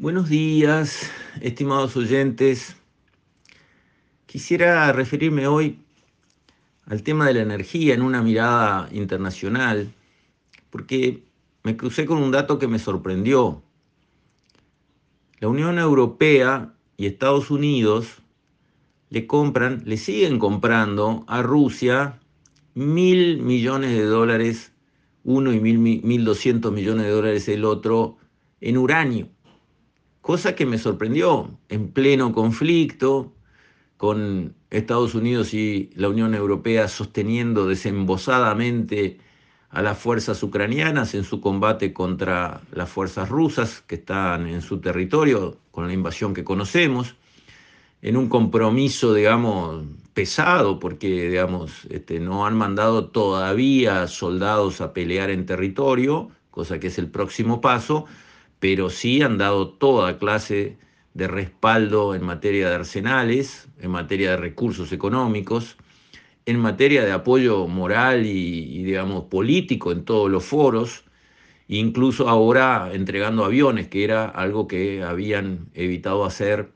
[0.00, 1.10] Buenos días,
[1.40, 2.76] estimados oyentes.
[4.26, 5.80] Quisiera referirme hoy
[6.86, 9.92] al tema de la energía en una mirada internacional,
[10.70, 11.24] porque
[11.64, 13.60] me crucé con un dato que me sorprendió.
[15.40, 18.22] La Unión Europea y Estados Unidos
[19.10, 22.20] le compran, le siguen comprando a Rusia
[22.74, 24.70] mil millones de dólares,
[25.24, 28.16] uno y mil, mil doscientos millones de dólares el otro,
[28.60, 29.28] en uranio.
[30.28, 33.32] Cosa que me sorprendió, en pleno conflicto,
[33.96, 39.20] con Estados Unidos y la Unión Europea sosteniendo desembosadamente
[39.70, 44.82] a las fuerzas ucranianas en su combate contra las fuerzas rusas que están en su
[44.82, 47.16] territorio con la invasión que conocemos,
[48.02, 55.30] en un compromiso, digamos, pesado, porque, digamos, este, no han mandado todavía soldados a pelear
[55.30, 58.04] en territorio, cosa que es el próximo paso,
[58.60, 60.76] pero sí han dado toda clase
[61.14, 65.76] de respaldo en materia de arsenales, en materia de recursos económicos,
[66.46, 71.04] en materia de apoyo moral y, digamos, político en todos los foros,
[71.68, 76.70] incluso ahora entregando aviones, que era algo que habían evitado hacer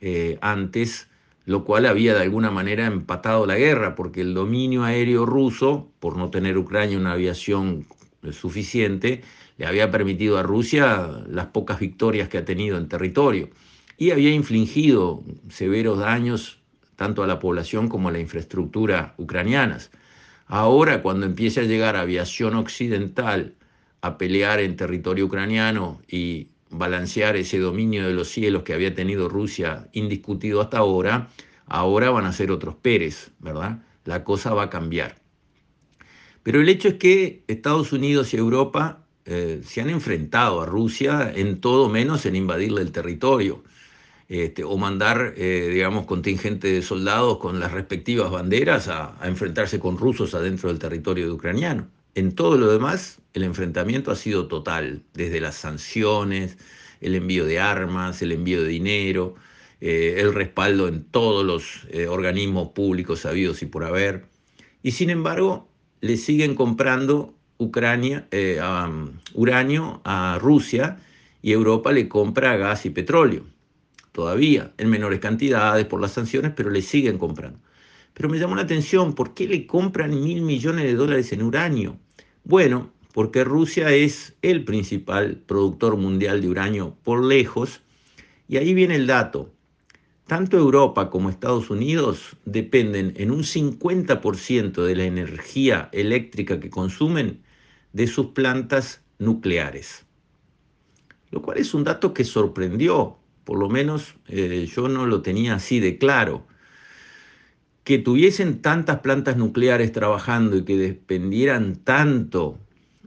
[0.00, 1.08] eh, antes,
[1.44, 6.16] lo cual había de alguna manera empatado la guerra, porque el dominio aéreo ruso, por
[6.16, 7.86] no tener Ucrania una aviación
[8.32, 9.22] suficiente,
[9.58, 13.50] le había permitido a Rusia las pocas victorias que ha tenido en territorio
[13.98, 16.60] y había infligido severos daños
[16.96, 19.90] tanto a la población como a la infraestructura ucranianas.
[20.46, 23.54] Ahora, cuando empiece a llegar aviación occidental
[24.00, 29.28] a pelear en territorio ucraniano y balancear ese dominio de los cielos que había tenido
[29.28, 31.28] Rusia indiscutido hasta ahora,
[31.66, 33.78] ahora van a ser otros Pérez, ¿verdad?
[34.04, 35.25] La cosa va a cambiar.
[36.46, 41.32] Pero el hecho es que Estados Unidos y Europa eh, se han enfrentado a Rusia
[41.34, 43.64] en todo menos en invadirle el territorio.
[44.28, 49.98] Este, o mandar, eh, digamos, contingente de soldados con las respectivas banderas a, enfrentarse con
[49.98, 51.88] rusos adentro del territorio ucraniano.
[52.14, 56.58] En todo lo demás, el enfrentamiento ha sido total, desde las sanciones,
[57.00, 59.34] el envío de armas, el envío de dinero,
[59.80, 64.28] eh, el respaldo en todos los eh, organismos públicos sabidos y por haber.
[64.84, 65.68] Y sin embargo,
[66.00, 68.28] le siguen comprando Ucrania,
[69.34, 70.98] uranio a Rusia
[71.42, 73.44] y Europa le compra gas y petróleo
[74.12, 77.58] todavía, en menores cantidades por las sanciones, pero le siguen comprando.
[78.14, 81.98] Pero me llamó la atención, ¿por qué le compran mil millones de dólares en uranio?
[82.42, 87.82] Bueno, porque Rusia es el principal productor mundial de uranio por lejos,
[88.48, 89.52] y ahí viene el dato.
[90.26, 97.44] Tanto Europa como Estados Unidos dependen en un 50% de la energía eléctrica que consumen
[97.92, 100.04] de sus plantas nucleares.
[101.30, 105.54] Lo cual es un dato que sorprendió, por lo menos eh, yo no lo tenía
[105.54, 106.44] así de claro.
[107.84, 112.58] Que tuviesen tantas plantas nucleares trabajando y que dependieran tanto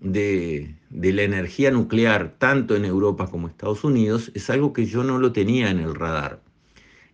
[0.00, 5.02] de, de, la energía nuclear, tanto en Europa como Estados Unidos, es algo que yo
[5.02, 6.45] no lo tenía en el radar.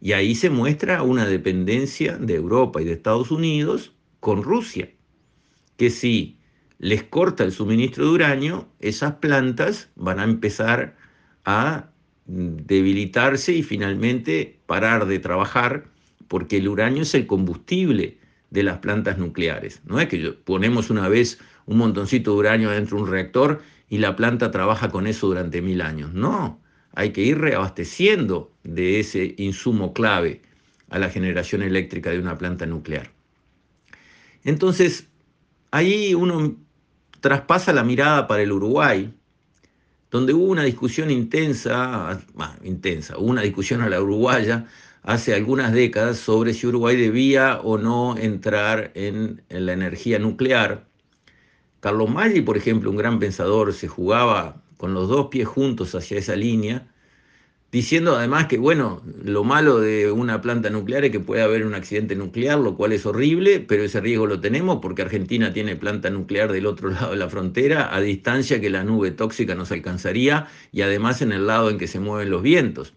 [0.03, 4.91] Y ahí se muestra una dependencia de Europa y de Estados Unidos con Rusia,
[5.77, 6.39] que si
[6.79, 10.97] les corta el suministro de uranio, esas plantas van a empezar
[11.45, 11.89] a
[12.27, 15.85] debilitarse y finalmente parar de trabajar
[16.27, 18.19] porque el uranio es el combustible
[18.51, 19.83] de las plantas nucleares.
[19.85, 23.99] No es que ponemos una vez un montoncito de uranio dentro de un reactor y
[23.99, 26.13] la planta trabaja con eso durante mil años.
[26.13, 26.62] No,
[26.95, 30.43] hay que ir reabasteciendo de ese insumo clave
[30.91, 33.11] a la generación eléctrica de una planta nuclear.
[34.45, 35.09] Entonces,
[35.71, 36.57] ahí uno
[37.21, 39.15] traspasa la mirada para el Uruguay,
[40.11, 42.21] donde hubo una discusión intensa,
[42.63, 44.67] intensa, hubo una discusión a la uruguaya
[45.03, 50.87] hace algunas décadas sobre si Uruguay debía o no entrar en, en la energía nuclear.
[51.81, 56.19] Carlos Maggi, por ejemplo, un gran pensador, se jugaba con los dos pies juntos hacia
[56.19, 56.89] esa línea
[57.71, 61.77] diciendo además que, bueno, lo malo de una planta nuclear es que puede haber un
[61.77, 66.11] accidente nuclear, lo cual es horrible, pero ese riesgo lo tenemos porque Argentina tiene planta
[66.11, 70.49] nuclear del otro lado de la frontera, a distancia que la nube tóxica nos alcanzaría
[70.73, 72.93] y además en el lado en que se mueven los vientos.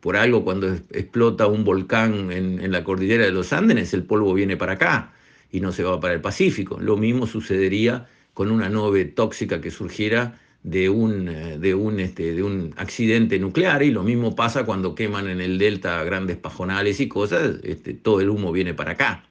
[0.00, 4.58] Por algo, cuando explota un volcán en, la cordillera de los Andes, el polvo viene
[4.58, 5.14] para acá
[5.50, 6.78] y no se va para el Pacífico.
[6.78, 12.34] Lo mismo sucedería con una nube tóxica que surgiera de un, eh, de, un, este,
[12.34, 16.98] de un accidente nuclear y lo mismo pasa cuando queman en el delta grandes pajonales
[17.00, 19.24] y cosas, este, todo el humo viene para acá.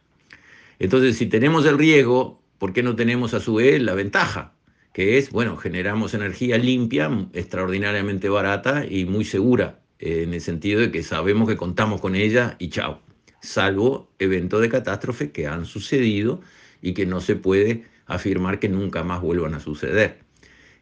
[0.79, 4.53] Entonces, si tenemos el riesgo, ¿por qué no tenemos a su vez la ventaja?
[4.93, 10.91] que es, bueno, generamos energía limpia, extraordinariamente barata y muy segura, en el sentido de
[10.91, 13.01] que sabemos que contamos con ella y chao,
[13.41, 16.41] salvo eventos de catástrofe que han sucedido
[16.81, 20.22] y que no se puede afirmar que nunca más vuelvan a suceder.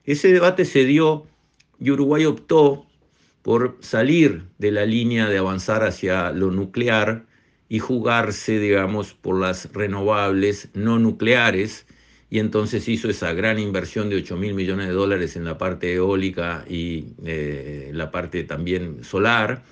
[0.05, 1.27] Ese debate se dio
[1.79, 2.85] y Uruguay optó
[3.41, 7.25] por salir de la línea de avanzar hacia lo nuclear
[7.69, 11.85] y jugarse, digamos, por las renovables no nucleares,
[12.29, 15.93] y entonces hizo esa gran inversión de 8 mil millones de dólares en la parte
[15.93, 19.63] eólica y eh, la parte también solar,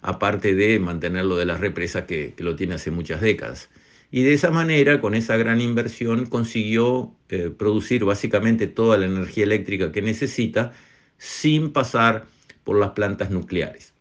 [0.00, 3.68] aparte de mantenerlo de las represas que, que, lo tiene hace muchas décadas.
[4.16, 9.42] Y de esa manera, con esa gran inversión, consiguió eh, producir básicamente toda la energía
[9.42, 10.72] eléctrica que necesita
[11.18, 12.24] sin pasar
[12.62, 13.92] por las plantas nucleares.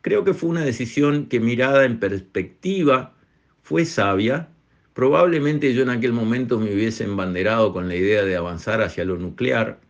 [0.00, 3.14] Creo que fue una decisión que mirada en perspectiva
[3.62, 4.48] fue sabia,
[4.94, 9.16] Probablemente yo en aquel momento me hubiese embanderado con la idea de avanzar hacia lo
[9.16, 9.80] nuclear,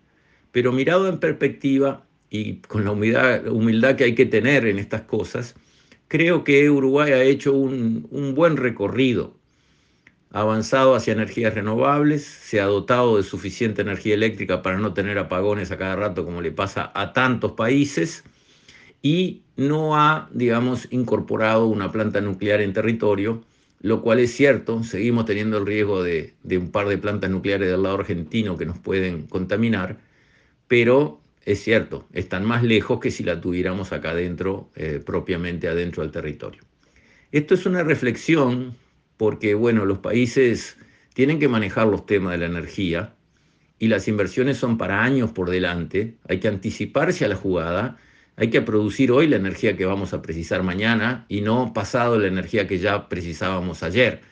[0.52, 5.02] pero mirado en perspectiva y con la humildad, humildad que hay que tener en estas
[5.02, 5.54] cosas,
[6.08, 9.42] creo que Uruguay ha hecho un, un buen recorrido.
[10.32, 15.19] Ha avanzado hacia energías renovables, se ha dotado de suficiente energía eléctrica para no tener
[15.19, 18.25] apagones a cada rato como le pasa a tantos países
[19.02, 23.44] y no ha, digamos, incorporado una planta nuclear en territorio
[23.82, 27.82] lo cual es cierto, seguimos teniendo el riesgo de, un par de plantas nucleares del
[27.82, 29.99] lado argentino que nos pueden contaminar,
[30.69, 36.05] pero es cierto, están más lejos que si la tuviéramos acá adentro, eh, propiamente adentro
[36.05, 36.62] del territorio.
[37.32, 38.76] Esto es una reflexión
[39.22, 40.76] porque, bueno, los países
[41.14, 43.14] tienen que manejar los temas de la energía
[43.78, 47.98] y las inversiones son para años por delante, hay que anticiparse a la jugada
[48.34, 52.26] hay que producir hoy la energía que vamos a precisar mañana y no pasado la
[52.26, 54.22] energía que ya precisábamos ayer.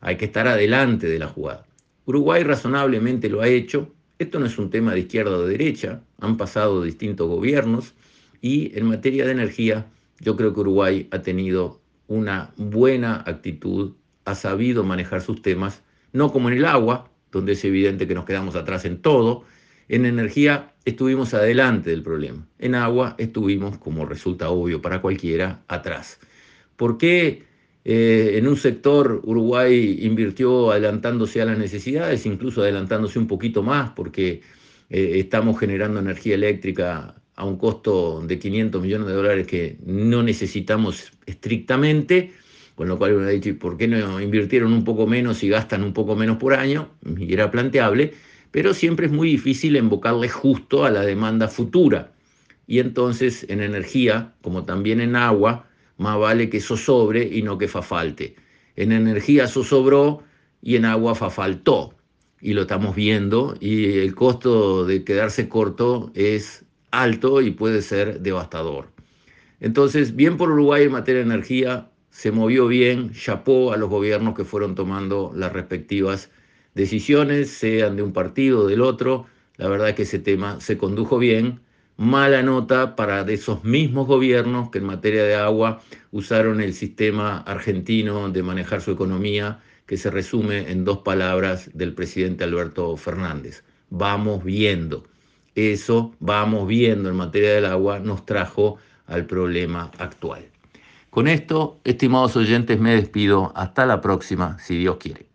[0.00, 1.66] Hay que estar adelante de la jugada.
[2.06, 3.92] Uruguay razonablemente lo ha hecho.
[4.18, 6.00] Esto no es un tema de izquierda o de derecha.
[6.22, 7.92] Han pasado distintos gobiernos
[8.40, 9.84] y en materia de energía
[10.20, 13.92] yo creo que Uruguay ha tenido una buena actitud,
[14.28, 15.82] ha sabido manejar sus temas,
[16.12, 19.44] no como en el agua, donde es evidente que nos quedamos atrás en todo,
[19.88, 22.46] en energía estuvimos adelante del problema.
[22.58, 26.20] En agua estuvimos, como resulta obvio para cualquiera, atrás.
[26.76, 27.44] ¿Por qué
[27.84, 33.90] eh, en un sector Uruguay invirtió adelantándose a las necesidades, incluso adelantándose un poquito más,
[33.90, 34.42] porque
[34.90, 40.22] eh, estamos generando energía eléctrica a un costo de 500 millones de dólares que no
[40.22, 42.34] necesitamos estrictamente?
[42.78, 45.50] Con lo cual uno ha dicho, ¿y por qué no invirtieron un poco menos y
[45.50, 46.88] gastan un poco menos por año?
[47.18, 48.14] Y era planteable
[48.50, 52.12] pero siempre es muy difícil invocarle justo a la demanda futura.
[52.66, 55.66] Y entonces en energía, como también en agua,
[55.96, 58.36] más vale que sobre y no que fa falte.
[58.76, 60.22] En energía sobró
[60.62, 61.94] y en agua fa faltó.
[62.40, 68.20] Y lo estamos viendo y el costo de quedarse corto es alto y puede ser
[68.20, 68.92] devastador.
[69.60, 71.87] Entonces, bien por Uruguay en materia de energía,
[72.18, 76.32] se movió bien, chapó a los gobiernos que fueron tomando las respectivas
[76.74, 79.26] decisiones, sean de un partido o del otro.
[79.56, 81.60] La verdad es que ese tema se condujo bien.
[81.96, 85.80] Mala nota para esos mismos gobiernos que en materia de agua
[86.10, 91.94] usaron el sistema argentino de manejar su economía, que se resume en dos palabras del
[91.94, 93.62] presidente Alberto Fernández.
[93.90, 95.04] Vamos viendo.
[95.54, 100.57] Eso, vamos viendo en materia del agua, nos trajo al problema actual.
[101.18, 103.50] Con esto, estimados oyentes, me despido.
[103.56, 105.28] Hasta la próxima, si Dios quiere.